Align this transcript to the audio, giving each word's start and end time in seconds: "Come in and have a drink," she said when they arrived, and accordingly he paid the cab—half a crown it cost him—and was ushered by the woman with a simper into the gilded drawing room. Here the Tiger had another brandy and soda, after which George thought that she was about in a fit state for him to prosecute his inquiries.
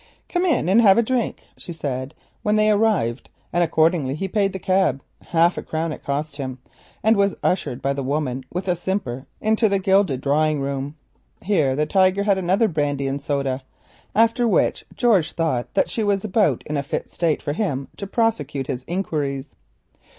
"Come 0.29 0.45
in 0.47 0.67
and 0.67 0.81
have 0.81 0.97
a 0.97 1.03
drink," 1.03 1.41
she 1.57 1.71
said 1.71 2.15
when 2.41 2.55
they 2.55 2.71
arrived, 2.71 3.29
and 3.53 3.63
accordingly 3.63 4.15
he 4.15 4.27
paid 4.27 4.51
the 4.51 4.57
cab—half 4.57 5.59
a 5.59 5.61
crown 5.61 5.91
it 5.91 6.03
cost 6.03 6.37
him—and 6.37 7.15
was 7.15 7.35
ushered 7.43 7.83
by 7.83 7.93
the 7.93 8.01
woman 8.01 8.43
with 8.51 8.67
a 8.67 8.75
simper 8.75 9.27
into 9.41 9.69
the 9.69 9.77
gilded 9.77 10.19
drawing 10.21 10.59
room. 10.59 10.95
Here 11.43 11.75
the 11.75 11.85
Tiger 11.85 12.23
had 12.23 12.39
another 12.39 12.67
brandy 12.67 13.05
and 13.05 13.21
soda, 13.21 13.61
after 14.15 14.47
which 14.47 14.85
George 14.95 15.33
thought 15.33 15.71
that 15.75 15.87
she 15.87 16.03
was 16.03 16.23
about 16.25 16.63
in 16.65 16.77
a 16.77 16.81
fit 16.81 17.11
state 17.11 17.43
for 17.43 17.53
him 17.53 17.87
to 17.97 18.07
prosecute 18.07 18.65
his 18.65 18.83
inquiries. 18.87 19.49